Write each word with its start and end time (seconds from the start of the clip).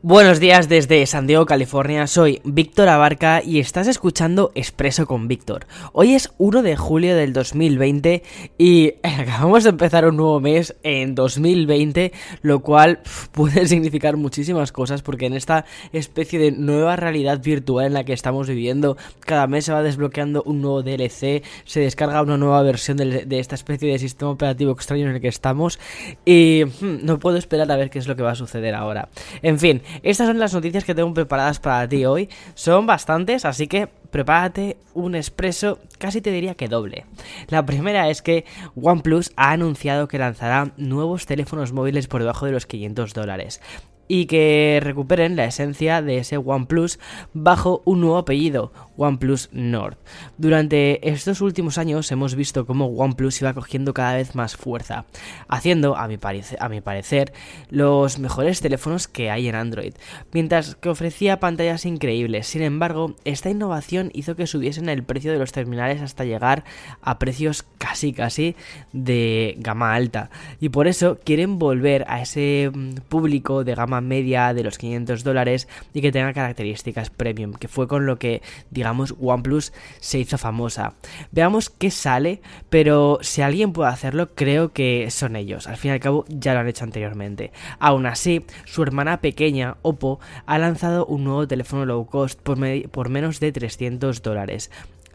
Buenos 0.00 0.38
días 0.38 0.68
desde 0.68 1.04
San 1.06 1.26
Diego, 1.26 1.44
California. 1.44 2.06
Soy 2.06 2.40
Víctor 2.44 2.88
Abarca 2.88 3.42
y 3.44 3.58
estás 3.58 3.88
escuchando 3.88 4.52
Expreso 4.54 5.08
con 5.08 5.26
Víctor. 5.26 5.66
Hoy 5.92 6.14
es 6.14 6.32
1 6.38 6.62
de 6.62 6.76
julio 6.76 7.16
del 7.16 7.32
2020 7.32 8.22
y 8.58 8.94
acabamos 9.02 9.64
de 9.64 9.70
empezar 9.70 10.06
un 10.06 10.16
nuevo 10.16 10.38
mes 10.38 10.76
en 10.84 11.16
2020, 11.16 12.12
lo 12.42 12.60
cual 12.60 13.00
puede 13.32 13.66
significar 13.66 14.16
muchísimas 14.16 14.70
cosas 14.70 15.02
porque 15.02 15.26
en 15.26 15.32
esta 15.32 15.64
especie 15.92 16.38
de 16.38 16.52
nueva 16.52 16.94
realidad 16.94 17.42
virtual 17.42 17.86
en 17.86 17.94
la 17.94 18.04
que 18.04 18.12
estamos 18.12 18.46
viviendo, 18.46 18.96
cada 19.26 19.48
mes 19.48 19.64
se 19.64 19.72
va 19.72 19.82
desbloqueando 19.82 20.44
un 20.44 20.62
nuevo 20.62 20.84
DLC, 20.84 21.42
se 21.64 21.80
descarga 21.80 22.22
una 22.22 22.36
nueva 22.36 22.62
versión 22.62 22.98
de, 22.98 23.26
esta 23.30 23.56
especie 23.56 23.90
de 23.90 23.98
sistema 23.98 24.30
operativo 24.30 24.70
extraño 24.70 25.08
en 25.08 25.16
el 25.16 25.20
que 25.20 25.26
estamos 25.26 25.80
y 26.24 26.62
hmm, 26.66 27.04
no 27.04 27.18
puedo 27.18 27.36
esperar 27.36 27.70
a 27.72 27.76
ver 27.76 27.90
qué 27.90 27.98
es 27.98 28.06
lo 28.06 28.14
que 28.14 28.22
va 28.22 28.30
a 28.30 28.36
suceder 28.36 28.76
ahora. 28.76 29.08
En 29.42 29.58
fin, 29.58 29.82
estas 30.02 30.26
son 30.26 30.38
las 30.38 30.54
noticias 30.54 30.84
que 30.84 30.94
tengo 30.94 31.12
preparadas 31.14 31.60
para 31.60 31.88
ti 31.88 32.04
hoy. 32.04 32.28
Son 32.54 32.86
bastantes, 32.86 33.44
así 33.44 33.66
que 33.66 33.88
prepárate 34.10 34.76
un 34.94 35.14
expreso, 35.14 35.78
casi 35.98 36.20
te 36.20 36.30
diría 36.30 36.54
que 36.54 36.68
doble. 36.68 37.06
La 37.48 37.64
primera 37.64 38.08
es 38.08 38.22
que 38.22 38.44
OnePlus 38.80 39.32
ha 39.36 39.52
anunciado 39.52 40.08
que 40.08 40.18
lanzará 40.18 40.72
nuevos 40.76 41.26
teléfonos 41.26 41.72
móviles 41.72 42.06
por 42.06 42.20
debajo 42.20 42.46
de 42.46 42.52
los 42.52 42.66
500 42.66 43.14
dólares 43.14 43.60
y 44.08 44.26
que 44.26 44.80
recuperen 44.82 45.36
la 45.36 45.44
esencia 45.44 46.02
de 46.02 46.18
ese 46.18 46.38
OnePlus 46.38 46.98
bajo 47.34 47.82
un 47.84 48.00
nuevo 48.00 48.16
apellido, 48.16 48.72
OnePlus 48.98 49.48
Nord. 49.52 49.96
Durante 50.36 51.08
estos 51.08 51.40
últimos 51.40 51.78
años 51.78 52.12
hemos 52.12 52.34
visto 52.34 52.66
cómo 52.66 52.86
OnePlus 52.86 53.40
iba 53.40 53.54
cogiendo 53.54 53.94
cada 53.94 54.16
vez 54.16 54.34
más 54.34 54.56
fuerza, 54.56 55.06
haciendo, 55.48 55.96
a 55.96 56.06
mi, 56.08 56.18
a 56.58 56.68
mi 56.68 56.80
parecer, 56.82 57.32
los 57.70 58.18
mejores 58.18 58.60
teléfonos 58.60 59.08
que 59.08 59.30
hay 59.30 59.48
en 59.48 59.54
Android, 59.54 59.94
mientras 60.32 60.74
que 60.74 60.90
ofrecía 60.90 61.40
pantallas 61.40 61.86
increíbles. 61.86 62.46
Sin 62.48 62.62
embargo, 62.62 63.14
esta 63.24 63.48
innovación 63.48 64.10
hizo 64.12 64.36
que 64.36 64.46
subiesen 64.46 64.88
el 64.88 65.04
precio 65.04 65.32
de 65.32 65.38
los 65.38 65.52
terminales 65.52 66.02
hasta 66.02 66.24
llegar 66.24 66.64
a 67.00 67.18
precios 67.18 67.64
casi 67.78 68.12
casi 68.12 68.56
de 68.92 69.54
gama 69.58 69.94
alta. 69.94 70.30
Y 70.60 70.70
por 70.70 70.88
eso 70.88 71.18
quieren 71.24 71.58
volver 71.58 72.04
a 72.08 72.20
ese 72.20 72.70
mm, 72.72 72.94
público 73.08 73.62
de 73.64 73.74
gama 73.74 74.00
media 74.00 74.52
de 74.54 74.64
los 74.64 74.76
500 74.78 75.22
dólares 75.22 75.68
y 75.94 76.00
que 76.00 76.12
tenga 76.12 76.32
características 76.32 77.10
premium, 77.10 77.52
que 77.52 77.68
fue 77.68 77.86
con 77.86 78.06
lo 78.06 78.18
que, 78.18 78.42
digamos, 78.70 78.87
OnePlus 78.90 79.72
se 80.00 80.18
hizo 80.18 80.38
famosa. 80.38 80.94
Veamos 81.32 81.70
qué 81.70 81.90
sale, 81.90 82.40
pero 82.70 83.18
si 83.22 83.42
alguien 83.42 83.72
puede 83.72 83.90
hacerlo, 83.90 84.34
creo 84.34 84.72
que 84.72 85.10
son 85.10 85.36
ellos. 85.36 85.66
Al 85.66 85.76
fin 85.76 85.90
y 85.90 85.94
al 85.94 86.00
cabo, 86.00 86.24
ya 86.28 86.54
lo 86.54 86.60
han 86.60 86.68
hecho 86.68 86.84
anteriormente. 86.84 87.52
Aún 87.78 88.06
así, 88.06 88.44
su 88.64 88.82
hermana 88.82 89.20
pequeña, 89.20 89.76
Oppo, 89.82 90.20
ha 90.46 90.58
lanzado 90.58 91.06
un 91.06 91.24
nuevo 91.24 91.46
teléfono 91.46 91.84
low 91.84 92.06
cost 92.06 92.40
por, 92.40 92.58
por 92.90 93.08
menos 93.08 93.40
de 93.40 93.52
300 93.52 94.22
dólares. 94.22 94.70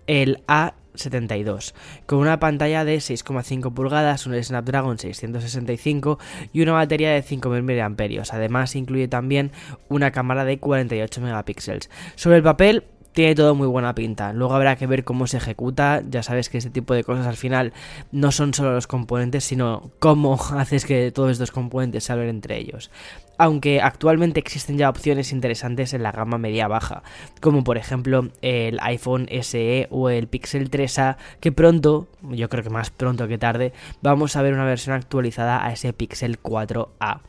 El 0.08 0.44
A 0.48 0.74
72, 0.96 1.74
con 2.06 2.20
una 2.20 2.40
pantalla 2.40 2.86
de 2.86 2.98
6,5 2.98 3.74
pulgadas, 3.74 4.26
un 4.26 4.42
Snapdragon 4.42 4.98
665 4.98 6.20
y 6.52 6.62
una 6.62 6.74
batería 6.74 7.12
de 7.12 7.22
5000 7.22 7.64
mAh. 7.64 7.96
Además, 8.32 8.76
incluye 8.76 9.08
también 9.08 9.52
una 9.90 10.12
cámara 10.12 10.46
de 10.46 10.60
48 10.60 11.22
megapíxeles. 11.22 11.90
Sobre 12.16 12.38
el 12.38 12.44
papel, 12.44 12.84
tiene 13.14 13.36
todo 13.36 13.56
muy 13.56 13.68
buena 13.68 13.96
pinta. 13.96 14.34
Luego 14.34 14.56
habrá 14.56 14.76
que 14.76 14.88
ver 14.88 15.04
cómo 15.04 15.28
se 15.28 15.38
ejecuta. 15.38 16.04
Ya 16.10 16.24
sabes 16.24 16.50
que 16.50 16.58
este 16.58 16.70
tipo 16.70 16.94
de 16.94 17.04
cosas 17.04 17.28
al 17.28 17.38
final 17.38 17.74
no 18.12 18.32
son 18.32 18.54
solo 18.54 18.74
los 18.74 18.88
componentes, 18.88 19.44
sino 19.44 19.92
cómo 20.00 20.40
haces 20.58 20.86
que 20.86 21.12
todos 21.12 21.32
estos 21.32 21.52
componentes 21.52 22.06
salgan 22.06 22.28
entre 22.28 22.58
ellos. 22.58 22.92
Aunque 23.38 23.82
actualmente 23.82 24.40
existen 24.40 24.78
ya 24.78 24.90
opciones 24.90 25.32
interesantes 25.32 25.94
en 25.94 26.04
la 26.04 26.12
gama 26.12 26.38
media-baja, 26.38 27.02
como 27.42 27.64
por 27.64 27.78
ejemplo 27.78 28.30
el 28.42 28.80
iPhone 28.82 29.28
SE 29.42 29.88
o 29.90 30.10
el 30.10 30.28
Pixel 30.28 30.70
3A, 30.70 31.18
que 31.40 31.52
pronto, 31.52 32.08
yo 32.22 32.48
creo 32.48 32.64
que 32.64 32.70
más 32.70 32.92
pronto 32.92 33.28
que 33.28 33.40
tarde, 33.40 33.74
vamos 34.02 34.36
a 34.36 34.44
ver 34.44 34.54
una 34.54 34.66
versión 34.66 34.96
actualizada 34.96 35.66
a 35.66 35.74
ese 35.74 35.94
Pixel 35.94 36.42
4A. 36.42 37.22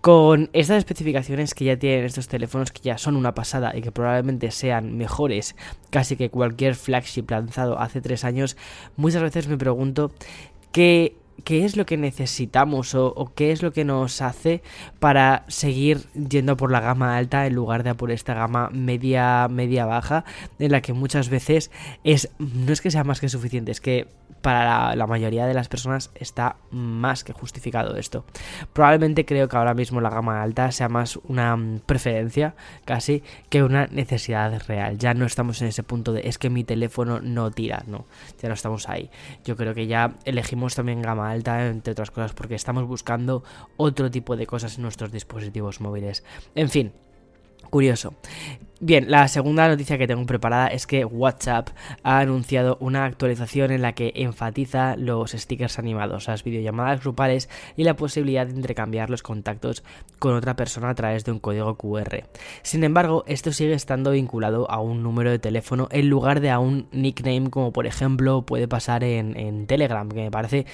Con 0.00 0.48
estas 0.54 0.78
especificaciones 0.78 1.52
que 1.52 1.66
ya 1.66 1.78
tienen 1.78 2.06
estos 2.06 2.26
teléfonos 2.26 2.72
que 2.72 2.80
ya 2.80 2.96
son 2.96 3.16
una 3.16 3.34
pasada 3.34 3.76
y 3.76 3.82
que 3.82 3.92
probablemente 3.92 4.50
sean 4.50 4.96
mejores 4.96 5.56
casi 5.90 6.16
que 6.16 6.30
cualquier 6.30 6.74
flagship 6.74 7.26
lanzado 7.28 7.78
hace 7.78 8.00
tres 8.00 8.24
años, 8.24 8.56
muchas 8.96 9.20
veces 9.20 9.46
me 9.46 9.58
pregunto 9.58 10.10
qué 10.72 11.16
qué 11.44 11.64
es 11.64 11.76
lo 11.76 11.86
que 11.86 11.96
necesitamos 11.96 12.94
o, 12.94 13.32
qué 13.34 13.52
es 13.52 13.62
lo 13.62 13.72
que 13.72 13.84
nos 13.84 14.22
hace 14.22 14.62
para 14.98 15.44
seguir 15.48 16.06
yendo 16.14 16.56
por 16.56 16.70
la 16.70 16.80
gama 16.80 17.16
alta 17.16 17.46
en 17.46 17.54
lugar 17.54 17.82
de 17.82 17.94
por 17.94 18.10
esta 18.10 18.34
gama 18.34 18.70
media 18.72 19.48
media 19.48 19.84
baja 19.84 20.24
en 20.58 20.72
la 20.72 20.80
que 20.80 20.92
muchas 20.92 21.28
veces 21.28 21.70
es 22.04 22.30
no 22.38 22.72
es 22.72 22.80
que 22.80 22.90
sea 22.90 23.04
más 23.04 23.20
que 23.20 23.28
suficiente 23.28 23.72
es 23.72 23.80
que 23.80 24.08
para 24.42 24.96
la, 24.96 25.06
mayoría 25.06 25.46
de 25.46 25.54
las 25.54 25.68
personas 25.68 26.10
está 26.14 26.56
más 26.70 27.24
que 27.24 27.32
justificado 27.32 27.96
esto. 27.96 28.24
Probablemente 28.72 29.24
creo 29.24 29.48
que 29.48 29.56
ahora 29.56 29.74
mismo 29.74 30.00
la 30.00 30.10
gama 30.10 30.42
alta 30.42 30.70
sea 30.72 30.88
más 30.88 31.16
una 31.24 31.58
preferencia 31.86 32.54
casi 32.84 33.22
que 33.48 33.62
una 33.62 33.86
necesidad 33.88 34.62
real. 34.66 34.98
Ya 34.98 35.14
no 35.14 35.26
estamos 35.26 35.60
en 35.62 35.68
ese 35.68 35.82
punto 35.82 36.12
de 36.12 36.22
es 36.28 36.38
que 36.38 36.50
mi 36.50 36.64
teléfono 36.64 37.20
no 37.20 37.50
tira 37.50 37.82
no 37.86 38.06
ya 38.40 38.48
no 38.48 38.54
estamos 38.54 38.88
ahí. 38.88 39.10
Yo 39.44 39.56
creo 39.56 39.74
que 39.74 39.86
ya 39.86 40.14
elegimos 40.24 40.74
también 40.74 41.02
gama 41.02 41.29
alta, 41.30 41.68
entre 41.68 41.92
otras 41.92 42.10
cosas, 42.10 42.32
porque 42.32 42.54
estamos 42.54 42.86
buscando 42.86 43.42
otro 43.76 44.10
tipo 44.10 44.36
de 44.36 44.46
cosas 44.46 44.76
en 44.76 44.82
nuestros 44.82 45.12
dispositivos 45.12 45.80
móviles. 45.80 46.24
En 46.54 46.68
fin, 46.68 46.92
curioso. 47.70 48.14
Bien, 48.82 49.10
la 49.10 49.28
segunda 49.28 49.68
noticia 49.68 49.98
que 49.98 50.06
tengo 50.06 50.24
preparada 50.24 50.68
es 50.68 50.86
que 50.86 51.04
WhatsApp 51.04 51.68
ha 52.02 52.18
anunciado 52.20 52.78
una 52.80 53.04
actualización 53.04 53.72
en 53.72 53.82
la 53.82 53.92
que 53.92 54.10
enfatiza 54.16 54.96
los 54.96 55.32
stickers 55.32 55.78
animados, 55.78 56.28
las 56.28 56.44
videollamadas 56.44 57.02
grupales 57.02 57.50
y 57.76 57.84
la 57.84 57.94
posibilidad 57.94 58.46
de 58.46 58.54
intercambiar 58.54 59.10
los 59.10 59.22
contactos 59.22 59.84
con 60.18 60.32
otra 60.32 60.56
persona 60.56 60.88
a 60.88 60.94
través 60.94 61.26
de 61.26 61.32
un 61.32 61.40
código 61.40 61.76
QR. 61.76 62.24
Sin 62.62 62.82
embargo, 62.82 63.22
esto 63.26 63.52
sigue 63.52 63.74
estando 63.74 64.12
vinculado 64.12 64.70
a 64.70 64.80
un 64.80 65.02
número 65.02 65.30
de 65.30 65.38
teléfono 65.38 65.88
en 65.90 66.08
lugar 66.08 66.40
de 66.40 66.48
a 66.48 66.58
un 66.58 66.88
nickname 66.90 67.50
como 67.50 67.74
por 67.74 67.86
ejemplo 67.86 68.46
puede 68.46 68.66
pasar 68.66 69.04
en, 69.04 69.66
Telegram, 69.66 70.08
que 70.08 70.22
me 70.22 70.30
parece 70.30 70.64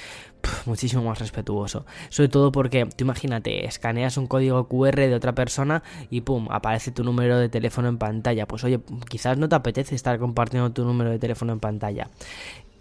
muchísimo 0.64 1.02
más 1.02 1.18
respetuoso. 1.18 1.86
Sobre 2.08 2.28
todo 2.28 2.52
porque, 2.52 2.86
tú 2.86 3.02
imagínate, 3.02 3.66
escaneas 3.66 4.16
un 4.16 4.28
código 4.28 4.68
QR 4.68 4.94
de 4.94 5.14
otra 5.16 5.34
persona 5.34 5.82
y 6.08 6.20
pum, 6.20 6.46
aparece 6.52 6.85
tu 6.92 7.04
número 7.04 7.38
de 7.38 7.48
teléfono 7.48 7.88
en 7.88 7.98
pantalla. 7.98 8.46
Pues 8.46 8.64
oye, 8.64 8.80
quizás 9.08 9.38
no 9.38 9.48
te 9.48 9.54
apetece 9.54 9.94
estar 9.94 10.18
compartiendo 10.18 10.72
tu 10.72 10.84
número 10.84 11.10
de 11.10 11.18
teléfono 11.18 11.52
en 11.52 11.60
pantalla. 11.60 12.08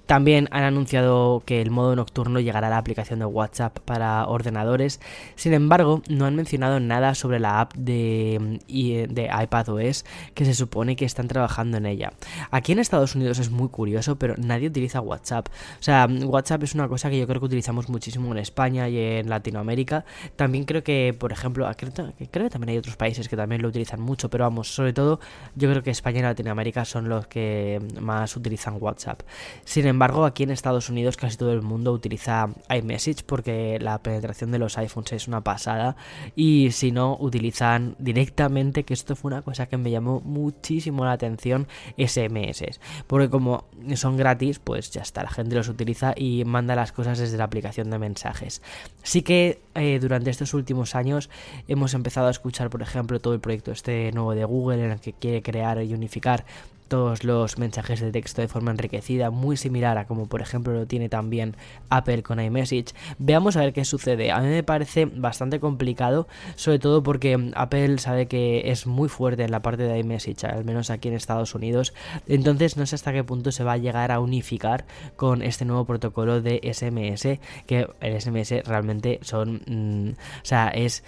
También 0.05 0.47
han 0.51 0.63
anunciado 0.63 1.41
que 1.45 1.61
el 1.61 1.71
modo 1.71 1.95
nocturno 1.95 2.39
llegará 2.39 2.67
a 2.67 2.69
la 2.69 2.77
aplicación 2.77 3.19
de 3.19 3.25
WhatsApp 3.25 3.79
para 3.79 4.27
ordenadores. 4.27 4.99
Sin 5.35 5.53
embargo, 5.53 6.01
no 6.09 6.25
han 6.25 6.35
mencionado 6.35 6.79
nada 6.79 7.15
sobre 7.15 7.39
la 7.39 7.61
app 7.61 7.73
de, 7.73 8.59
de 8.67 9.29
iPadOS 9.43 10.05
que 10.33 10.45
se 10.45 10.53
supone 10.53 10.95
que 10.95 11.05
están 11.05 11.27
trabajando 11.27 11.77
en 11.77 11.85
ella. 11.85 12.13
Aquí 12.51 12.71
en 12.71 12.79
Estados 12.79 13.15
Unidos 13.15 13.39
es 13.39 13.49
muy 13.49 13.69
curioso, 13.69 14.17
pero 14.17 14.35
nadie 14.37 14.67
utiliza 14.67 15.01
WhatsApp. 15.01 15.47
O 15.79 15.83
sea, 15.83 16.07
WhatsApp 16.07 16.63
es 16.63 16.75
una 16.75 16.87
cosa 16.87 17.09
que 17.09 17.17
yo 17.17 17.27
creo 17.27 17.39
que 17.39 17.47
utilizamos 17.47 17.89
muchísimo 17.89 18.31
en 18.31 18.37
España 18.37 18.87
y 18.89 18.99
en 18.99 19.29
Latinoamérica. 19.29 20.05
También 20.35 20.65
creo 20.65 20.83
que, 20.83 21.15
por 21.17 21.31
ejemplo, 21.31 21.69
creo, 21.75 21.91
creo 21.93 22.45
que 22.45 22.49
también 22.49 22.69
hay 22.69 22.77
otros 22.77 22.95
países 22.95 23.27
que 23.27 23.35
también 23.35 23.61
lo 23.61 23.69
utilizan 23.69 24.01
mucho, 24.01 24.29
pero 24.29 24.43
vamos, 24.43 24.73
sobre 24.73 24.93
todo 24.93 25.19
yo 25.55 25.69
creo 25.69 25.81
que 25.83 25.91
España 25.91 26.19
y 26.19 26.23
Latinoamérica 26.23 26.85
son 26.85 27.09
los 27.09 27.27
que 27.27 27.81
más 27.99 28.35
utilizan 28.35 28.77
WhatsApp. 28.79 29.21
Sin 29.63 29.87
embargo, 29.87 29.94
aquí 30.25 30.43
en 30.43 30.51
Estados 30.51 30.89
Unidos 30.89 31.17
casi 31.17 31.37
todo 31.37 31.53
el 31.53 31.61
mundo 31.61 31.91
utiliza 31.91 32.49
iMessage 32.69 33.23
porque 33.25 33.77
la 33.79 33.99
penetración 33.99 34.51
de 34.51 34.59
los 34.59 34.77
iPhones 34.77 35.13
es 35.13 35.27
una 35.27 35.41
pasada 35.41 35.95
y 36.35 36.71
si 36.71 36.91
no 36.91 37.17
utilizan 37.19 37.95
directamente, 37.99 38.83
que 38.83 38.93
esto 38.93 39.15
fue 39.15 39.31
una 39.31 39.41
cosa 39.41 39.67
que 39.67 39.77
me 39.77 39.91
llamó 39.91 40.21
muchísimo 40.21 41.05
la 41.05 41.13
atención, 41.13 41.67
SMS. 41.97 42.79
Porque 43.07 43.29
como 43.29 43.65
son 43.95 44.17
gratis, 44.17 44.59
pues 44.59 44.91
ya 44.91 45.01
está, 45.01 45.23
la 45.23 45.29
gente 45.29 45.55
los 45.55 45.69
utiliza 45.69 46.13
y 46.15 46.43
manda 46.45 46.75
las 46.75 46.91
cosas 46.91 47.19
desde 47.19 47.37
la 47.37 47.45
aplicación 47.45 47.89
de 47.89 47.99
mensajes. 47.99 48.61
Sí 49.03 49.21
que 49.21 49.59
eh, 49.75 49.99
durante 49.99 50.29
estos 50.29 50.53
últimos 50.53 50.95
años 50.95 51.29
hemos 51.67 51.93
empezado 51.93 52.27
a 52.27 52.31
escuchar, 52.31 52.69
por 52.69 52.81
ejemplo, 52.81 53.19
todo 53.19 53.33
el 53.33 53.39
proyecto 53.39 53.71
este 53.71 54.11
nuevo 54.11 54.35
de 54.35 54.45
Google 54.45 54.85
en 54.85 54.91
el 54.91 54.99
que 54.99 55.13
quiere 55.13 55.41
crear 55.41 55.81
y 55.83 55.93
unificar 55.93 56.45
todos 56.87 57.23
los 57.23 57.57
mensajes 57.57 57.99
de 57.99 58.11
texto 58.11 58.41
de 58.41 58.47
forma 58.47 58.71
enriquecida, 58.71 59.31
muy 59.31 59.57
similar 59.57 59.97
a 59.97 60.05
como 60.05 60.27
por 60.27 60.41
ejemplo 60.41 60.73
lo 60.73 60.85
tiene 60.85 61.09
también 61.09 61.55
Apple 61.89 62.23
con 62.23 62.39
iMessage. 62.39 62.93
Veamos 63.17 63.57
a 63.57 63.61
ver 63.61 63.73
qué 63.73 63.85
sucede. 63.85 64.31
A 64.31 64.39
mí 64.39 64.47
me 64.47 64.63
parece 64.63 65.05
bastante 65.05 65.59
complicado, 65.59 66.27
sobre 66.55 66.79
todo 66.79 67.03
porque 67.03 67.51
Apple 67.55 67.97
sabe 67.97 68.27
que 68.27 68.71
es 68.71 68.87
muy 68.87 69.09
fuerte 69.09 69.43
en 69.43 69.51
la 69.51 69.61
parte 69.61 69.83
de 69.83 69.99
iMessage, 69.99 70.45
al 70.45 70.65
menos 70.65 70.89
aquí 70.89 71.07
en 71.07 71.15
Estados 71.15 71.55
Unidos. 71.55 71.93
Entonces 72.27 72.77
no 72.77 72.85
sé 72.85 72.95
hasta 72.95 73.13
qué 73.13 73.23
punto 73.23 73.51
se 73.51 73.63
va 73.63 73.73
a 73.73 73.77
llegar 73.77 74.11
a 74.11 74.19
unificar 74.19 74.85
con 75.15 75.41
este 75.41 75.65
nuevo 75.65 75.85
protocolo 75.85 76.41
de 76.41 76.61
SMS, 76.73 77.39
que 77.65 77.87
el 77.99 78.21
SMS 78.21 78.63
realmente 78.65 79.19
son... 79.21 79.61
Mm, 79.67 80.11
o 80.11 80.45
sea, 80.45 80.69
es 80.69 81.03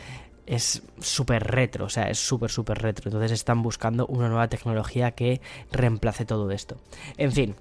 es 0.47 0.81
súper 0.99 1.43
retro, 1.45 1.85
o 1.85 1.89
sea, 1.89 2.09
es 2.09 2.17
súper, 2.17 2.49
súper 2.49 2.81
retro. 2.81 3.09
Entonces 3.09 3.31
están 3.31 3.61
buscando 3.61 4.07
una 4.07 4.29
nueva 4.29 4.47
tecnología 4.47 5.11
que 5.11 5.41
reemplace 5.71 6.25
todo 6.25 6.49
esto. 6.51 6.77
En 7.17 7.31
fin, 7.31 7.55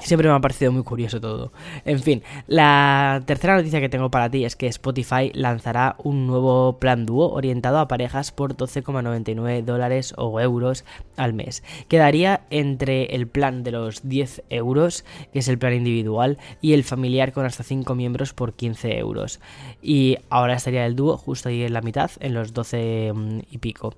Siempre 0.00 0.28
me 0.28 0.34
ha 0.34 0.40
parecido 0.40 0.72
muy 0.72 0.82
curioso 0.82 1.20
todo. 1.20 1.52
En 1.84 2.00
fin, 2.00 2.22
la 2.46 3.22
tercera 3.26 3.56
noticia 3.56 3.80
que 3.80 3.88
tengo 3.88 4.10
para 4.10 4.30
ti 4.30 4.44
es 4.44 4.56
que 4.56 4.66
Spotify 4.66 5.30
lanzará 5.34 5.96
un 5.98 6.26
nuevo 6.26 6.78
plan 6.78 7.06
dúo 7.06 7.30
orientado 7.32 7.78
a 7.78 7.88
parejas 7.88 8.32
por 8.32 8.56
12,99 8.56 9.64
dólares 9.64 10.14
o 10.16 10.40
euros 10.40 10.84
al 11.16 11.34
mes. 11.34 11.62
Quedaría 11.88 12.42
entre 12.50 13.14
el 13.14 13.26
plan 13.26 13.62
de 13.62 13.72
los 13.72 14.08
10 14.08 14.44
euros, 14.50 15.04
que 15.32 15.40
es 15.40 15.48
el 15.48 15.58
plan 15.58 15.74
individual, 15.74 16.38
y 16.60 16.72
el 16.72 16.84
familiar 16.84 17.32
con 17.32 17.44
hasta 17.44 17.62
5 17.62 17.94
miembros 17.94 18.32
por 18.32 18.54
15 18.54 18.98
euros. 18.98 19.40
Y 19.82 20.18
ahora 20.30 20.54
estaría 20.54 20.86
el 20.86 20.96
dúo 20.96 21.16
justo 21.16 21.48
ahí 21.48 21.62
en 21.62 21.72
la 21.72 21.82
mitad, 21.82 22.10
en 22.20 22.34
los 22.34 22.52
12 22.52 23.12
mm, 23.14 23.38
y 23.50 23.58
pico. 23.58 23.94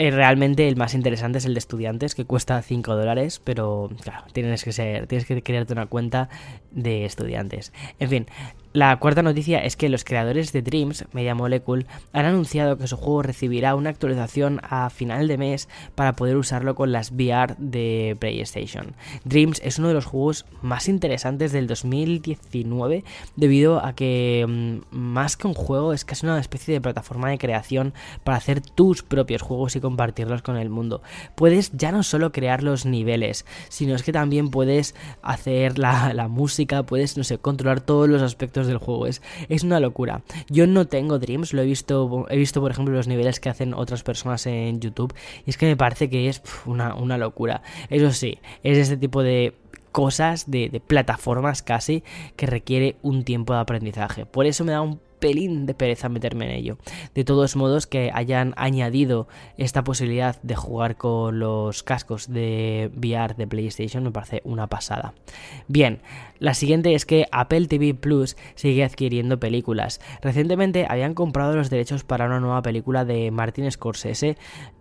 Eh, 0.00 0.10
realmente 0.10 0.66
el 0.66 0.76
más 0.76 0.94
interesante 0.94 1.36
es 1.36 1.44
el 1.44 1.52
de 1.52 1.58
estudiantes, 1.58 2.14
que 2.14 2.24
cuesta 2.24 2.62
5 2.62 2.96
dólares, 2.96 3.38
pero 3.44 3.90
claro, 4.00 4.24
tienes 4.32 4.64
que 4.64 4.72
ser, 4.72 5.06
tienes 5.06 5.26
que 5.26 5.42
crearte 5.42 5.74
una 5.74 5.84
cuenta 5.84 6.30
de 6.70 7.04
estudiantes. 7.04 7.74
En 7.98 8.08
fin, 8.08 8.26
la 8.72 8.96
cuarta 9.00 9.22
noticia 9.22 9.58
es 9.58 9.74
que 9.74 9.88
los 9.88 10.04
creadores 10.04 10.52
de 10.52 10.62
Dreams, 10.62 11.04
Media 11.12 11.34
Molecule, 11.34 11.86
han 12.12 12.24
anunciado 12.24 12.78
que 12.78 12.86
su 12.86 12.96
juego 12.96 13.22
recibirá 13.22 13.74
una 13.74 13.90
actualización 13.90 14.60
a 14.62 14.90
final 14.90 15.26
de 15.26 15.38
mes 15.38 15.68
para 15.96 16.12
poder 16.12 16.36
usarlo 16.36 16.76
con 16.76 16.92
las 16.92 17.10
VR 17.10 17.56
de 17.58 18.16
PlayStation. 18.20 18.94
Dreams 19.24 19.60
es 19.64 19.80
uno 19.80 19.88
de 19.88 19.94
los 19.94 20.04
juegos 20.04 20.46
más 20.62 20.88
interesantes 20.88 21.50
del 21.50 21.66
2019 21.66 23.02
debido 23.34 23.84
a 23.84 23.94
que 23.94 24.46
mm, 24.48 24.94
más 24.96 25.36
que 25.36 25.48
un 25.48 25.54
juego 25.54 25.92
es 25.92 26.04
casi 26.04 26.26
una 26.26 26.38
especie 26.38 26.72
de 26.72 26.80
plataforma 26.80 27.28
de 27.28 27.38
creación 27.38 27.92
para 28.22 28.38
hacer 28.38 28.60
tus 28.60 29.02
propios 29.02 29.42
juegos 29.42 29.74
y 29.74 29.80
compartirlos 29.80 30.42
con 30.42 30.56
el 30.56 30.70
mundo. 30.70 31.02
Puedes 31.34 31.72
ya 31.72 31.90
no 31.90 32.04
solo 32.04 32.30
crear 32.30 32.62
los 32.62 32.86
niveles, 32.86 33.46
sino 33.68 33.96
es 33.96 34.04
que 34.04 34.12
también 34.12 34.50
puedes 34.50 34.94
hacer 35.22 35.76
la, 35.76 36.14
la 36.14 36.28
música, 36.28 36.84
puedes, 36.84 37.16
no 37.16 37.24
sé, 37.24 37.38
controlar 37.38 37.80
todos 37.80 38.08
los 38.08 38.22
aspectos 38.22 38.59
del 38.66 38.78
juego. 38.78 39.06
Es, 39.06 39.22
es 39.48 39.62
una 39.62 39.80
locura. 39.80 40.22
Yo 40.48 40.66
no 40.66 40.86
tengo 40.86 41.18
Dreams, 41.18 41.52
lo 41.52 41.62
he 41.62 41.66
visto, 41.66 42.26
he 42.28 42.36
visto 42.36 42.60
por 42.60 42.70
ejemplo 42.70 42.94
los 42.94 43.08
niveles 43.08 43.40
que 43.40 43.48
hacen 43.48 43.74
otras 43.74 44.02
personas 44.02 44.46
en 44.46 44.80
YouTube 44.80 45.14
y 45.46 45.50
es 45.50 45.56
que 45.56 45.66
me 45.66 45.76
parece 45.76 46.08
que 46.10 46.28
es 46.28 46.42
una, 46.66 46.94
una 46.94 47.18
locura. 47.18 47.62
Eso 47.88 48.10
sí, 48.12 48.38
es 48.62 48.78
este 48.78 48.96
tipo 48.96 49.22
de 49.22 49.54
cosas, 49.92 50.50
de, 50.50 50.68
de 50.68 50.80
plataformas 50.80 51.62
casi, 51.62 52.02
que 52.36 52.46
requiere 52.46 52.96
un 53.02 53.24
tiempo 53.24 53.54
de 53.54 53.60
aprendizaje. 53.60 54.26
Por 54.26 54.46
eso 54.46 54.64
me 54.64 54.72
da 54.72 54.80
un 54.80 55.00
pelín 55.20 55.66
de 55.66 55.74
pereza 55.74 56.08
meterme 56.08 56.46
en 56.46 56.52
ello. 56.52 56.78
De 57.14 57.24
todos 57.24 57.54
modos, 57.54 57.86
que 57.86 58.10
hayan 58.12 58.54
añadido 58.56 59.28
esta 59.56 59.84
posibilidad 59.84 60.40
de 60.42 60.56
jugar 60.56 60.96
con 60.96 61.38
los 61.38 61.82
cascos 61.82 62.32
de 62.32 62.90
VR 62.96 63.34
de 63.36 63.46
PlayStation 63.46 64.02
me 64.02 64.10
parece 64.10 64.40
una 64.44 64.66
pasada. 64.66 65.14
Bien, 65.68 66.00
la 66.38 66.54
siguiente 66.54 66.94
es 66.94 67.06
que 67.06 67.26
Apple 67.30 67.66
TV 67.66 67.94
Plus 67.94 68.36
sigue 68.54 68.82
adquiriendo 68.82 69.38
películas. 69.38 70.00
Recientemente 70.22 70.86
habían 70.88 71.14
comprado 71.14 71.54
los 71.54 71.70
derechos 71.70 72.02
para 72.02 72.26
una 72.26 72.40
nueva 72.40 72.62
película 72.62 73.04
de 73.04 73.30
Martin 73.30 73.70
Scorsese 73.70 74.36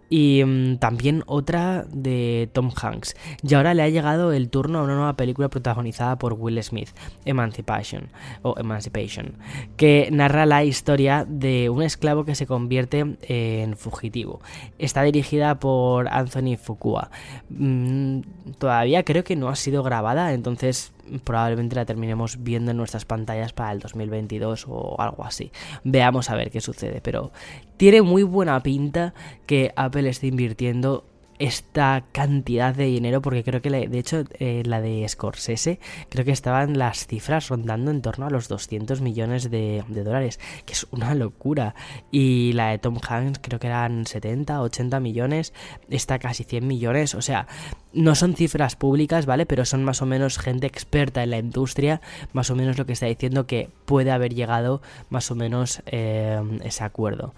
y 0.10 0.44
mm, 0.44 0.78
también 0.78 1.24
otra 1.28 1.86
de 1.92 2.50
Tom 2.54 2.72
Hanks. 2.76 3.16
Y 3.44 3.54
ahora 3.54 3.74
le 3.74 3.84
ha 3.84 3.90
llegado 3.90 4.32
el 4.32 4.50
turno 4.50 4.80
a 4.80 4.84
una 4.84 4.96
nueva 4.96 5.14
película 5.16 5.50
protagonizada 5.50 6.18
por 6.18 6.34
Will 6.34 6.62
Smith, 6.64 6.90
Emancipation, 7.26 8.10
o 8.42 8.56
Emancipation, 8.58 9.38
que 9.78 10.10
narra 10.12 10.46
la 10.46 10.64
historia 10.64 11.26
de 11.28 11.70
un 11.70 11.84
esclavo 11.84 12.26
que 12.26 12.36
se 12.36 12.48
convierte 12.48 13.06
en 13.22 13.78
fugitivo. 13.78 14.42
Está 14.78 15.04
dirigida 15.04 15.60
por 15.60 16.08
Anthony 16.10 16.58
Fukua. 16.58 17.12
Mm, 17.50 18.22
todavía 18.58 19.04
creo 19.04 19.24
que 19.24 19.36
no 19.36 19.50
ha 19.50 19.56
sido 19.56 19.84
grabada, 19.84 20.34
entonces 20.34 20.92
probablemente 21.24 21.76
la 21.76 21.86
terminemos 21.86 22.44
viendo 22.44 22.72
en 22.72 22.78
nuestras 22.78 23.06
pantallas 23.06 23.54
para 23.54 23.72
el 23.72 23.80
2022 23.80 24.66
o 24.68 24.96
algo 25.00 25.24
así. 25.26 25.52
Veamos 25.84 26.30
a 26.30 26.36
ver 26.36 26.52
qué 26.52 26.62
sucede, 26.62 27.02
pero 27.02 27.32
tiene 27.78 28.02
muy 28.02 28.24
buena 28.24 28.62
pinta 28.62 29.14
que 29.46 29.72
Apple 29.76 30.10
esté 30.10 30.28
invirtiendo 30.28 31.06
esta 31.40 32.04
cantidad 32.12 32.76
de 32.76 32.86
dinero 32.86 33.22
porque 33.22 33.44
creo 33.44 33.62
que 33.62 33.70
de 33.70 33.98
hecho 33.98 34.26
eh, 34.40 34.64
la 34.66 34.82
de 34.82 35.08
Scorsese 35.08 35.80
creo 36.10 36.26
que 36.26 36.32
estaban 36.32 36.78
las 36.78 37.08
cifras 37.08 37.48
rondando 37.48 37.92
en 37.92 38.02
torno 38.02 38.28
a 38.28 38.30
los 38.30 38.50
200 38.50 39.00
millones 39.02 39.50
de, 39.50 39.84
dólares 39.88 40.40
que 40.66 40.74
es 40.74 40.86
una 40.92 41.16
locura 41.16 41.76
y 42.12 42.52
la 42.54 42.70
de 42.70 42.78
Tom 42.78 43.00
Hanks 43.02 43.40
creo 43.40 43.60
que 43.60 43.68
eran 43.68 44.06
70 44.06 44.62
80 44.62 45.00
millones 45.00 45.54
está 45.90 46.20
casi 46.20 46.44
100 46.44 46.68
millones 46.68 47.16
o 47.16 47.22
sea 47.22 47.48
no 47.92 48.14
son 48.14 48.36
cifras 48.36 48.76
públicas, 48.76 49.26
¿vale? 49.26 49.48
Pero 49.48 49.66
son 49.66 49.84
más 49.84 50.04
o 50.04 50.06
menos 50.06 50.38
gente 50.38 50.68
experta 50.68 51.24
en 51.24 51.32
la 51.32 51.40
industria, 51.40 52.02
más 52.34 52.52
o 52.52 52.56
menos 52.56 52.78
lo 52.78 52.86
que 52.86 52.94
está 52.94 53.08
diciendo 53.08 53.48
que 53.48 53.70
puede 53.86 54.12
haber 54.12 54.36
llegado 54.36 54.84
más 55.10 55.32
o 55.32 55.36
menos 55.36 55.82
eh, 55.88 56.40
ese 56.64 56.84
acuerdo. 56.84 57.34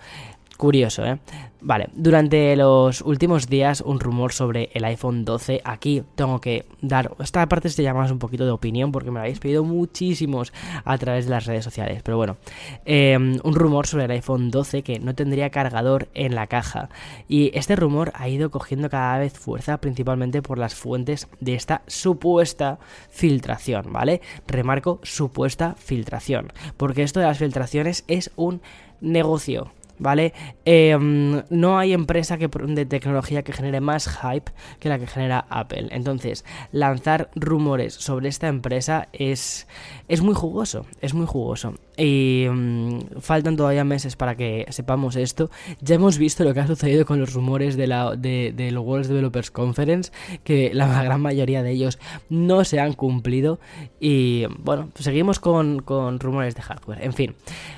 Curioso, 0.61 1.03
¿eh? 1.03 1.17
Vale, 1.59 1.89
durante 1.95 2.55
los 2.55 3.01
últimos 3.01 3.47
días 3.47 3.81
un 3.81 3.99
rumor 3.99 4.31
sobre 4.31 4.69
el 4.75 4.85
iPhone 4.85 5.25
12, 5.25 5.61
aquí 5.63 6.03
tengo 6.13 6.39
que 6.39 6.67
dar, 6.81 7.15
esta 7.17 7.43
parte 7.49 7.69
se 7.69 7.81
llama 7.81 8.05
un 8.11 8.19
poquito 8.19 8.45
de 8.45 8.51
opinión 8.51 8.91
porque 8.91 9.09
me 9.09 9.15
lo 9.15 9.21
habéis 9.21 9.39
pedido 9.39 9.63
muchísimos 9.63 10.53
a 10.85 10.99
través 10.99 11.25
de 11.25 11.31
las 11.31 11.47
redes 11.47 11.63
sociales, 11.63 12.03
pero 12.03 12.17
bueno, 12.17 12.37
em, 12.85 13.39
un 13.43 13.55
rumor 13.55 13.87
sobre 13.87 14.05
el 14.05 14.11
iPhone 14.11 14.51
12 14.51 14.83
que 14.83 14.99
no 14.99 15.15
tendría 15.15 15.49
cargador 15.49 16.09
en 16.13 16.35
la 16.35 16.45
caja 16.45 16.89
y 17.27 17.49
este 17.57 17.75
rumor 17.75 18.11
ha 18.13 18.29
ido 18.29 18.51
cogiendo 18.51 18.87
cada 18.87 19.17
vez 19.17 19.33
fuerza 19.33 19.79
principalmente 19.79 20.43
por 20.43 20.59
las 20.59 20.75
fuentes 20.75 21.27
de 21.39 21.55
esta 21.55 21.81
supuesta 21.87 22.77
filtración, 23.09 23.91
¿vale? 23.91 24.21
Remarco 24.45 24.99
supuesta 25.01 25.73
filtración, 25.79 26.53
porque 26.77 27.01
esto 27.01 27.19
de 27.19 27.25
las 27.25 27.39
filtraciones 27.39 28.03
es 28.07 28.29
un 28.35 28.61
negocio 29.01 29.71
¿vale? 30.01 30.33
Em, 30.65 31.43
no 31.49 31.77
hay 31.77 31.93
empresa 31.93 32.37
que, 32.37 32.47
de 32.47 32.85
tecnología 32.85 33.43
que 33.43 33.53
genere 33.53 33.79
más 33.81 34.09
hype 34.09 34.51
que 34.79 34.89
la 34.89 34.97
que 34.97 35.07
genera 35.07 35.45
Apple. 35.49 35.87
Entonces, 35.91 36.43
lanzar 36.71 37.29
rumores 37.35 37.93
sobre 37.93 38.27
esta 38.27 38.47
empresa 38.47 39.07
es, 39.13 39.67
es 40.07 40.21
muy 40.21 40.33
jugoso, 40.33 40.85
es 41.01 41.13
muy 41.13 41.27
jugoso. 41.27 41.75
Y 41.97 42.47
mm, 42.51 43.19
faltan 43.19 43.55
todavía 43.55 43.83
meses 43.83 44.15
para 44.15 44.35
que 44.35 44.65
sepamos 44.69 45.15
esto. 45.15 45.51
Ya 45.81 45.95
hemos 45.95 46.17
visto 46.17 46.43
lo 46.43 46.53
que 46.55 46.61
ha 46.61 46.67
sucedido 46.67 47.05
con 47.05 47.19
los 47.19 47.33
rumores 47.33 47.77
de 47.77 47.85
la 47.85 48.15
de, 48.15 48.53
de 48.55 48.75
World 48.75 49.07
Developers 49.07 49.51
Conference, 49.51 50.11
que 50.43 50.71
la 50.73 50.87
gran 51.03 51.21
mayoría 51.21 51.61
de 51.61 51.71
ellos 51.71 51.99
no 52.27 52.65
se 52.65 52.79
han 52.79 52.93
cumplido. 52.93 53.59
Y 53.99 54.47
bueno, 54.57 54.89
seguimos 54.95 55.39
con, 55.39 55.81
con 55.81 56.19
rumores 56.19 56.55
de 56.55 56.63
hardware. 56.63 57.03
En 57.03 57.13
fin, 57.13 57.35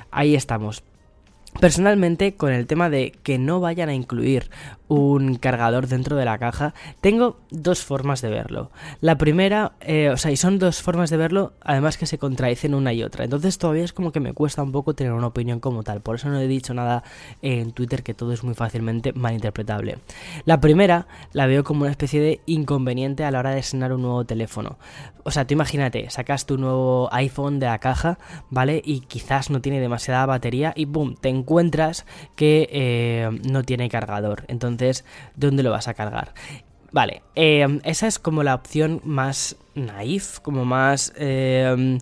ahí 0.09 0.35
estamos. 0.35 0.83
Personalmente, 1.59 2.35
con 2.35 2.51
el 2.51 2.67
tema 2.67 2.89
de 2.89 3.11
que 3.23 3.37
no 3.37 3.59
vayan 3.59 3.89
a 3.89 3.93
incluir 3.93 4.49
un 4.87 5.35
cargador 5.35 5.87
dentro 5.87 6.17
de 6.17 6.25
la 6.25 6.37
caja, 6.37 6.73
tengo 7.01 7.39
dos 7.49 7.83
formas 7.83 8.21
de 8.21 8.29
verlo. 8.29 8.69
La 9.01 9.17
primera, 9.17 9.73
eh, 9.81 10.09
o 10.09 10.17
sea, 10.17 10.31
y 10.31 10.37
son 10.37 10.59
dos 10.59 10.81
formas 10.81 11.09
de 11.09 11.17
verlo, 11.17 11.53
además 11.61 11.97
que 11.97 12.05
se 12.05 12.17
contradicen 12.17 12.75
una 12.75 12.93
y 12.93 13.03
otra. 13.03 13.23
Entonces 13.23 13.57
todavía 13.57 13.83
es 13.83 13.93
como 13.93 14.11
que 14.11 14.19
me 14.19 14.33
cuesta 14.33 14.61
un 14.61 14.71
poco 14.71 14.93
tener 14.93 15.13
una 15.13 15.27
opinión 15.27 15.59
como 15.59 15.83
tal. 15.83 16.01
Por 16.01 16.15
eso 16.15 16.29
no 16.29 16.39
he 16.39 16.47
dicho 16.47 16.73
nada 16.73 17.03
en 17.41 17.71
Twitter 17.71 18.03
que 18.03 18.13
todo 18.13 18.33
es 18.33 18.43
muy 18.43 18.53
fácilmente 18.53 19.13
malinterpretable. 19.13 19.99
La 20.45 20.59
primera 20.59 21.07
la 21.31 21.47
veo 21.47 21.63
como 21.63 21.81
una 21.81 21.91
especie 21.91 22.21
de 22.21 22.41
inconveniente 22.45 23.23
a 23.23 23.31
la 23.31 23.39
hora 23.39 23.51
de 23.51 23.59
estrenar 23.59 23.93
un 23.93 24.01
nuevo 24.01 24.25
teléfono. 24.25 24.77
O 25.23 25.31
sea, 25.31 25.47
tú 25.47 25.53
imagínate, 25.53 26.09
sacas 26.09 26.45
tu 26.45 26.57
nuevo 26.57 27.09
iPhone 27.13 27.59
de 27.59 27.67
la 27.67 27.79
caja, 27.79 28.19
¿vale? 28.49 28.81
Y 28.83 29.01
quizás 29.01 29.49
no 29.49 29.61
tiene 29.61 29.79
demasiada 29.79 30.25
batería 30.25 30.73
y 30.75 30.85
boom, 30.85 31.15
te 31.15 31.29
encuentras 31.43 32.05
que 32.35 32.69
eh, 32.71 33.29
no 33.43 33.63
tiene 33.63 33.89
cargador. 33.89 34.45
Entonces, 34.47 35.03
¿dónde 35.35 35.63
lo 35.63 35.71
vas 35.71 35.87
a 35.87 35.93
cargar? 35.93 36.33
Vale, 36.91 37.23
eh, 37.35 37.79
esa 37.83 38.07
es 38.07 38.19
como 38.19 38.43
la 38.43 38.53
opción 38.53 39.01
más 39.03 39.57
naif, 39.75 40.39
como 40.39 40.63
más, 40.63 41.11
eh, 41.17 41.99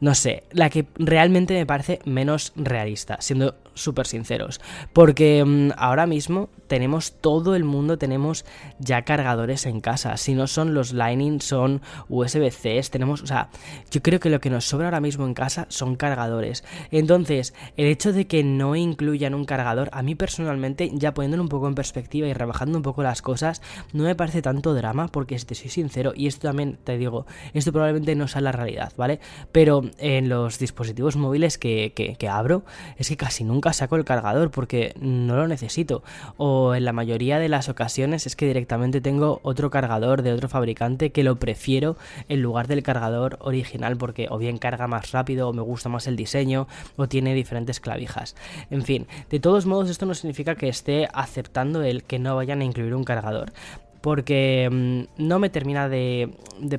no 0.00 0.14
sé, 0.14 0.44
la 0.52 0.68
que 0.68 0.86
realmente 0.96 1.54
me 1.54 1.64
parece 1.64 2.00
menos 2.04 2.52
realista, 2.54 3.16
siendo 3.20 3.56
súper 3.74 4.06
sinceros. 4.06 4.60
Porque 4.92 5.44
mm, 5.44 5.72
ahora 5.76 6.06
mismo 6.06 6.48
tenemos 6.66 7.12
todo 7.12 7.54
el 7.54 7.64
mundo, 7.64 7.98
tenemos 7.98 8.44
ya 8.78 9.02
cargadores 9.02 9.66
en 9.66 9.80
casa. 9.80 10.16
Si 10.16 10.34
no 10.34 10.46
son 10.46 10.74
los 10.74 10.92
Lightning, 10.92 11.40
son 11.40 11.82
USB-Cs. 12.08 12.90
Tenemos, 12.90 13.22
o 13.22 13.26
sea, 13.26 13.50
yo 13.90 14.02
creo 14.02 14.20
que 14.20 14.30
lo 14.30 14.40
que 14.40 14.50
nos 14.50 14.64
sobra 14.64 14.86
ahora 14.86 15.00
mismo 15.00 15.26
en 15.26 15.34
casa 15.34 15.66
son 15.68 15.96
cargadores. 15.96 16.64
Entonces, 16.90 17.54
el 17.76 17.86
hecho 17.86 18.12
de 18.12 18.26
que 18.26 18.42
no 18.44 18.76
incluyan 18.76 19.34
un 19.34 19.44
cargador, 19.44 19.90
a 19.92 20.02
mí 20.02 20.14
personalmente, 20.14 20.90
ya 20.94 21.14
poniéndolo 21.14 21.42
un 21.42 21.48
poco 21.48 21.68
en 21.68 21.74
perspectiva 21.74 22.26
y 22.26 22.32
rebajando 22.32 22.78
un 22.78 22.82
poco 22.82 23.02
las 23.02 23.22
cosas, 23.22 23.62
no 23.92 24.04
me 24.04 24.14
parece 24.14 24.42
tanto 24.42 24.74
drama. 24.74 25.08
Porque 25.08 25.38
si 25.38 25.46
te 25.46 25.54
soy 25.54 25.70
sincero, 25.70 26.12
y 26.14 26.26
esto 26.26 26.48
también 26.48 26.78
te 26.82 26.96
digo, 26.96 27.26
esto 27.52 27.72
probablemente 27.72 28.14
no 28.14 28.28
sea 28.28 28.40
la 28.40 28.52
realidad, 28.52 28.92
¿vale? 28.96 29.20
Pero 29.52 29.82
en 29.98 30.28
los 30.28 30.58
dispositivos 30.58 31.16
móviles 31.16 31.58
que, 31.58 31.92
que 31.94 32.28
abro, 32.28 32.64
es 32.96 33.08
que 33.08 33.16
casi 33.16 33.44
nunca 33.44 33.63
nunca 33.64 33.72
saco 33.72 33.96
el 33.96 34.04
cargador 34.04 34.50
porque 34.50 34.92
no 35.00 35.36
lo 35.36 35.48
necesito. 35.48 36.02
O 36.36 36.74
en 36.74 36.84
la 36.84 36.92
mayoría 36.92 37.38
de 37.38 37.48
las 37.48 37.70
ocasiones 37.70 38.26
es 38.26 38.36
que 38.36 38.46
directamente 38.46 39.00
tengo 39.00 39.40
otro 39.42 39.70
cargador 39.70 40.20
de 40.20 40.34
otro 40.34 40.50
fabricante 40.50 41.12
que 41.12 41.24
lo 41.24 41.36
prefiero 41.36 41.96
en 42.28 42.42
lugar 42.42 42.68
del 42.68 42.82
cargador 42.82 43.38
original 43.40 43.96
porque 43.96 44.26
o 44.28 44.36
bien 44.36 44.58
carga 44.58 44.86
más 44.86 45.12
rápido 45.12 45.48
o 45.48 45.54
me 45.54 45.62
gusta 45.62 45.88
más 45.88 46.06
el 46.06 46.14
diseño 46.14 46.68
o 46.96 47.08
tiene 47.08 47.32
diferentes 47.32 47.80
clavijas. 47.80 48.36
En 48.70 48.82
fin, 48.82 49.06
de 49.30 49.40
todos 49.40 49.64
modos 49.64 49.88
esto 49.88 50.04
no 50.04 50.12
significa 50.12 50.56
que 50.56 50.68
esté 50.68 51.08
aceptando 51.14 51.82
el 51.82 52.04
que 52.04 52.18
no 52.18 52.36
vayan 52.36 52.60
a 52.60 52.64
incluir 52.64 52.94
un 52.94 53.04
cargador 53.04 53.50
porque 54.04 54.68
mm, 54.70 55.24
no 55.24 55.38
me 55.38 55.48
termina 55.48 55.88
de, 55.88 56.28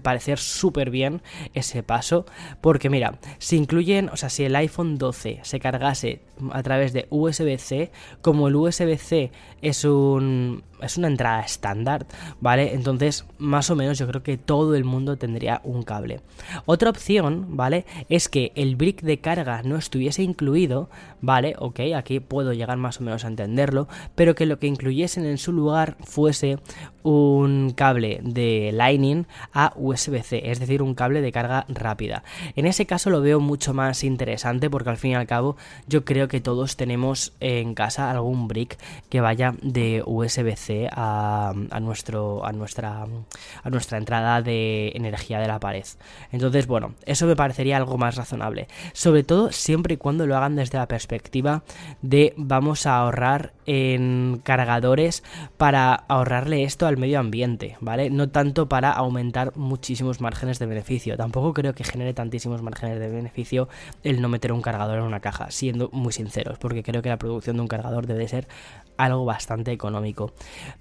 parecer 0.03 0.37
súper 0.37 0.91
bien 0.91 1.23
ese 1.55 1.81
paso, 1.81 2.27
porque 2.61 2.91
mira, 2.91 3.17
si 3.39 3.57
incluyen, 3.57 4.09
o 4.09 4.15
sea, 4.15 4.29
si 4.29 4.43
el 4.43 4.55
iPhone 4.55 4.99
12 4.99 5.39
se 5.41 5.59
cargase 5.59 6.21
a 6.51 6.61
través 6.61 6.93
de 6.93 7.07
USB-C, 7.09 7.89
como 8.21 8.47
el 8.47 8.55
USB-C 8.55 9.31
es 9.63 9.85
un 9.85 10.63
es 10.81 10.97
una 10.97 11.07
entrada 11.07 11.41
estándar, 11.41 12.05
¿vale? 12.41 12.73
Entonces, 12.73 13.25
más 13.37 13.69
o 13.69 13.75
menos 13.75 13.97
yo 13.97 14.07
creo 14.07 14.23
que 14.23 14.37
todo 14.37 14.75
el 14.75 14.83
mundo 14.83 15.17
tendría 15.17 15.61
un 15.63 15.83
cable. 15.83 16.19
Otra 16.65 16.89
opción, 16.89 17.55
¿vale? 17.55 17.85
Es 18.09 18.27
que 18.27 18.51
el 18.55 18.75
brick 18.75 19.01
de 19.01 19.19
carga 19.19 19.63
no 19.63 19.77
estuviese 19.77 20.21
incluido, 20.21 20.89
¿vale? 21.21 21.55
Ok, 21.57 21.79
aquí 21.95 22.19
puedo 22.19 22.53
llegar 22.53 22.77
más 22.77 22.99
o 22.99 23.03
menos 23.03 23.23
a 23.23 23.29
entenderlo, 23.29 23.87
pero 24.15 24.35
que 24.35 24.45
lo 24.45 24.59
que 24.59 24.67
incluyesen 24.67 25.25
en 25.25 25.37
su 25.37 25.53
lugar 25.53 25.95
fuese 26.03 26.59
un 27.03 27.14
cable 27.75 28.19
de 28.23 28.71
Lightning 28.73 29.25
a 29.53 29.73
USB-C, 29.75 30.51
es 30.51 30.59
decir, 30.59 30.81
un 30.81 30.95
cable 30.95 31.21
de 31.21 31.31
carga 31.31 31.65
rápida. 31.67 32.23
En 32.55 32.65
ese 32.65 32.85
caso 32.85 33.09
lo 33.09 33.21
veo 33.21 33.39
mucho 33.39 33.73
más 33.73 34.03
interesante 34.03 34.69
porque 34.69 34.89
al 34.89 34.97
fin 34.97 35.11
y 35.11 35.15
al 35.15 35.27
cabo 35.27 35.57
yo 35.87 36.05
creo 36.05 36.27
que 36.27 36.41
todos 36.41 36.75
tenemos 36.75 37.33
en 37.39 37.73
casa 37.75 38.11
algún 38.11 38.47
brick 38.47 38.77
que 39.09 39.21
vaya 39.21 39.55
de 39.61 40.03
USB-C 40.05 40.89
a, 40.91 41.53
nuestro, 41.81 42.45
a, 42.45 42.51
nuestra, 42.51 43.05
a 43.63 43.69
nuestra 43.69 43.97
entrada 43.97 44.41
de 44.41 44.91
energía 44.95 45.39
de 45.39 45.47
la 45.47 45.59
pared. 45.59 45.85
Entonces, 46.31 46.67
bueno, 46.67 46.93
eso 47.05 47.25
me 47.25 47.35
parecería 47.35 47.77
algo 47.77 47.97
más 47.97 48.15
razonable. 48.15 48.67
Sobre 48.93 49.23
todo 49.23 49.51
siempre 49.51 49.95
y 49.95 49.97
cuando 49.97 50.25
lo 50.25 50.37
hagan 50.37 50.55
desde 50.55 50.77
la 50.77 50.87
perspectiva 50.87 51.63
de 52.01 52.33
vamos 52.37 52.85
a 52.85 52.97
ahorrar 52.97 53.53
en 53.65 54.41
cargadores 54.43 55.23
para 55.57 55.93
ahorrarle 55.93 56.63
esto 56.63 56.87
al 56.87 56.97
medio 57.05 57.19
ambiente, 57.19 57.77
¿vale? 57.81 58.09
No 58.09 58.29
tanto 58.29 58.67
para 58.67 58.91
aumentar 58.91 59.55
muchísimos 59.55 60.21
márgenes 60.21 60.57
de 60.57 60.65
beneficio. 60.65 61.15
Tampoco 61.15 61.53
creo 61.53 61.75
que 61.75 61.83
genere 61.83 62.15
tantísimos 62.15 62.63
márgenes 62.63 62.99
de 62.99 63.07
beneficio 63.07 63.69
el 64.03 64.21
no 64.21 64.27
meter 64.27 64.51
un 64.51 64.63
cargador 64.63 64.97
en 64.97 65.03
una 65.03 65.19
caja, 65.19 65.51
siendo 65.51 65.89
muy 65.91 66.11
sinceros, 66.11 66.57
porque 66.57 66.81
creo 66.81 67.03
que 67.03 67.09
la 67.09 67.17
producción 67.17 67.57
de 67.57 67.61
un 67.61 67.67
cargador 67.67 68.07
debe 68.07 68.27
ser 68.27 68.47
algo 68.97 69.23
bastante 69.23 69.71
económico. 69.71 70.33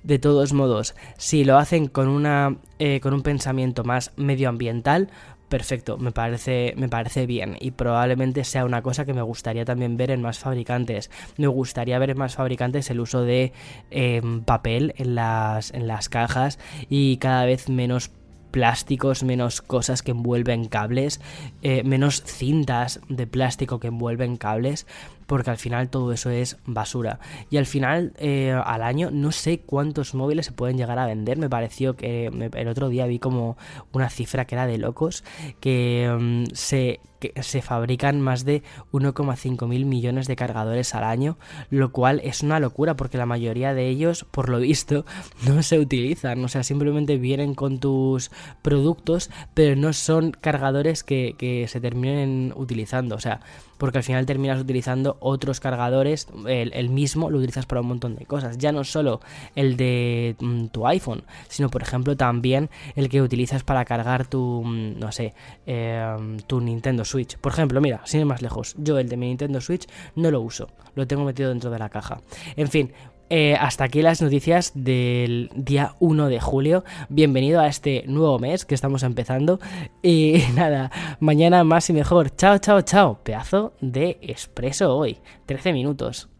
De 0.02 0.18
todos 0.18 0.54
modos, 0.54 0.94
si 1.18 1.44
lo 1.44 1.58
hacen 1.58 1.88
con, 1.88 2.08
una, 2.08 2.56
eh, 2.78 3.00
con 3.00 3.12
un 3.12 3.20
pensamiento 3.20 3.84
más 3.84 4.12
medioambiental, 4.16 5.10
perfecto, 5.54 5.98
me 5.98 6.10
parece, 6.10 6.74
me 6.76 6.88
parece 6.88 7.26
bien 7.26 7.56
y 7.60 7.70
probablemente 7.70 8.42
sea 8.42 8.64
una 8.64 8.82
cosa 8.82 9.04
que 9.04 9.14
me 9.14 9.22
gustaría 9.22 9.64
también 9.64 9.96
ver 9.96 10.10
en 10.10 10.20
más 10.20 10.40
fabricantes. 10.40 11.12
Me 11.36 11.46
gustaría 11.46 11.96
ver 12.00 12.10
en 12.10 12.18
más 12.18 12.34
fabricantes 12.34 12.90
el 12.90 12.98
uso 12.98 13.22
de 13.22 13.52
em, 13.92 14.42
papel 14.42 14.94
en 14.96 15.14
las, 15.14 15.72
en 15.72 15.86
las 15.86 16.08
cajas 16.08 16.58
y 16.90 17.18
cada 17.18 17.44
vez 17.44 17.68
menos 17.68 18.10
plásticos, 18.54 19.24
menos 19.24 19.60
cosas 19.62 20.00
que 20.00 20.12
envuelven 20.12 20.66
cables, 20.66 21.20
eh, 21.62 21.82
menos 21.82 22.22
cintas 22.22 23.00
de 23.08 23.26
plástico 23.26 23.80
que 23.80 23.88
envuelven 23.88 24.36
cables, 24.36 24.86
porque 25.26 25.50
al 25.50 25.56
final 25.56 25.88
todo 25.88 26.12
eso 26.12 26.30
es 26.30 26.56
basura. 26.64 27.18
Y 27.50 27.56
al 27.56 27.66
final, 27.66 28.12
eh, 28.16 28.52
al 28.52 28.82
año, 28.84 29.10
no 29.10 29.32
sé 29.32 29.58
cuántos 29.58 30.14
móviles 30.14 30.46
se 30.46 30.52
pueden 30.52 30.78
llegar 30.78 31.00
a 31.00 31.06
vender. 31.06 31.36
Me 31.36 31.50
pareció 31.50 31.96
que 31.96 32.26
el 32.26 32.68
otro 32.68 32.88
día 32.90 33.06
vi 33.06 33.18
como 33.18 33.56
una 33.92 34.08
cifra 34.08 34.44
que 34.44 34.54
era 34.54 34.68
de 34.68 34.78
locos, 34.78 35.24
que 35.58 36.08
mm, 36.16 36.54
se 36.54 37.00
se 37.40 37.62
fabrican 37.62 38.20
más 38.20 38.44
de 38.44 38.62
1,5 38.92 39.66
mil 39.68 39.86
millones 39.86 40.26
de 40.26 40.36
cargadores 40.36 40.94
al 40.94 41.04
año, 41.04 41.38
lo 41.70 41.92
cual 41.92 42.20
es 42.24 42.42
una 42.42 42.60
locura 42.60 42.96
porque 42.96 43.18
la 43.18 43.26
mayoría 43.26 43.74
de 43.74 43.88
ellos, 43.88 44.26
por 44.30 44.48
lo 44.48 44.58
visto, 44.58 45.04
no 45.46 45.62
se 45.62 45.78
utilizan, 45.78 46.44
o 46.44 46.48
sea, 46.48 46.62
simplemente 46.62 47.18
vienen 47.18 47.54
con 47.54 47.78
tus 47.78 48.30
productos, 48.62 49.30
pero 49.54 49.76
no 49.76 49.92
son 49.92 50.32
cargadores 50.32 51.04
que, 51.04 51.34
que 51.38 51.68
se 51.68 51.80
terminen 51.80 52.52
utilizando, 52.56 53.14
o 53.16 53.20
sea, 53.20 53.40
porque 53.78 53.98
al 53.98 54.04
final 54.04 54.26
terminas 54.26 54.60
utilizando 54.60 55.16
otros 55.20 55.60
cargadores, 55.60 56.28
el, 56.46 56.90
mismo 56.90 57.30
lo 57.30 57.38
utilizas 57.38 57.66
para 57.66 57.80
un 57.80 57.88
montón 57.88 58.16
de 58.16 58.26
cosas, 58.26 58.58
ya 58.58 58.72
no 58.72 58.84
solo 58.84 59.20
el 59.54 59.76
de 59.76 60.36
mm, 60.38 60.66
tu 60.66 60.86
iPhone, 60.86 61.24
sino 61.48 61.68
por 61.68 61.82
ejemplo 61.82 62.16
también 62.16 62.70
el 62.96 63.08
que 63.08 63.22
utilizas 63.22 63.62
para 63.62 63.84
cargar 63.84 64.26
tu, 64.26 64.62
mm, 64.64 64.98
no 64.98 65.12
sé, 65.12 65.34
em, 65.66 66.38
tu 66.40 66.60
Nintendo 66.60 67.04
Switch. 67.04 67.36
Por 67.38 67.52
ejemplo, 67.52 67.80
mira, 67.80 68.00
sin 68.04 68.20
ir 68.20 68.26
más 68.26 68.42
lejos, 68.42 68.74
yo 68.78 68.98
el 68.98 69.08
de 69.08 69.16
mi 69.16 69.26
Nintendo 69.26 69.60
Switch 69.60 69.86
no 70.14 70.30
lo 70.30 70.40
uso, 70.40 70.68
lo 70.94 71.06
tengo 71.06 71.24
metido 71.24 71.48
dentro 71.48 71.70
de 71.70 71.78
la 71.78 71.88
caja. 71.88 72.20
En 72.56 72.68
fin, 72.68 72.92
eh, 73.30 73.56
hasta 73.58 73.84
aquí 73.84 74.02
las 74.02 74.20
noticias 74.20 74.72
del 74.74 75.50
día 75.54 75.94
1 76.00 76.28
de 76.28 76.40
julio. 76.40 76.84
Bienvenido 77.08 77.60
a 77.60 77.68
este 77.68 78.04
nuevo 78.06 78.38
mes 78.38 78.64
que 78.64 78.74
estamos 78.74 79.02
empezando. 79.02 79.60
Y 80.02 80.42
nada, 80.54 80.90
mañana 81.20 81.64
más 81.64 81.88
y 81.90 81.92
mejor. 81.92 82.30
Chao, 82.30 82.58
chao, 82.58 82.82
chao. 82.82 83.20
Pedazo 83.22 83.72
de 83.80 84.18
expreso 84.22 84.96
hoy. 84.96 85.18
13 85.46 85.72
minutos. 85.72 86.33